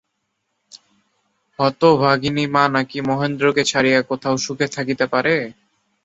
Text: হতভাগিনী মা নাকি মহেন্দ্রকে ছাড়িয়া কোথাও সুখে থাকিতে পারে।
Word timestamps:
হতভাগিনী 1.59 2.45
মা 2.47 2.63
নাকি 2.75 2.99
মহেন্দ্রকে 3.01 3.63
ছাড়িয়া 3.63 3.99
কোথাও 4.09 4.35
সুখে 4.37 4.67
থাকিতে 4.75 5.05
পারে। 5.13 5.35